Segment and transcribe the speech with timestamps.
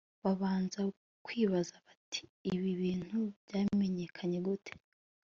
[0.23, 0.81] babanza
[1.25, 4.71] kwibaza, bati «ibi bintu byamenyekanye gute